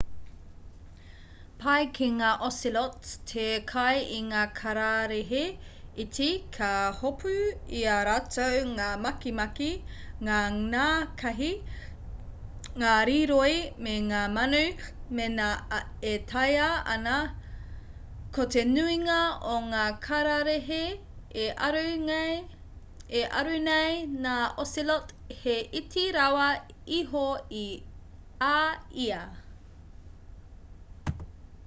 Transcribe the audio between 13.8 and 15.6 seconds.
me ngā manu mēnā